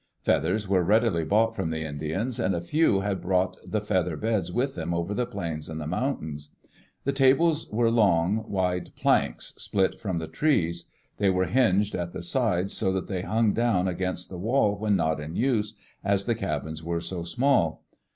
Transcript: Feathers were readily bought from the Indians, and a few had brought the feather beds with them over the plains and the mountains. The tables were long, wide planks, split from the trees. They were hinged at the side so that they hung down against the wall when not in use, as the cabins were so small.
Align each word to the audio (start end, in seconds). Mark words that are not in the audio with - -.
Feathers 0.23 0.67
were 0.67 0.81
readily 0.81 1.23
bought 1.23 1.55
from 1.55 1.69
the 1.69 1.83
Indians, 1.83 2.39
and 2.39 2.55
a 2.55 2.59
few 2.59 3.01
had 3.01 3.21
brought 3.21 3.57
the 3.63 3.81
feather 3.81 4.17
beds 4.17 4.51
with 4.51 4.73
them 4.73 4.95
over 4.95 5.13
the 5.13 5.27
plains 5.27 5.69
and 5.69 5.79
the 5.79 5.85
mountains. 5.85 6.49
The 7.03 7.13
tables 7.13 7.69
were 7.69 7.91
long, 7.91 8.43
wide 8.49 8.95
planks, 8.95 9.53
split 9.57 9.99
from 9.99 10.17
the 10.17 10.25
trees. 10.27 10.85
They 11.17 11.29
were 11.29 11.45
hinged 11.45 11.93
at 11.93 12.13
the 12.13 12.23
side 12.23 12.71
so 12.71 12.91
that 12.93 13.05
they 13.05 13.21
hung 13.21 13.53
down 13.53 13.87
against 13.87 14.27
the 14.27 14.39
wall 14.39 14.75
when 14.75 14.95
not 14.95 15.19
in 15.19 15.35
use, 15.35 15.75
as 16.03 16.25
the 16.25 16.33
cabins 16.33 16.83
were 16.83 16.99
so 16.99 17.21
small. 17.21 17.83